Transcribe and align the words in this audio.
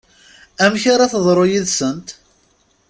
Amek 0.63 0.83
ara 0.93 1.11
teḍru 1.11 1.45
yid-sent? 1.51 2.09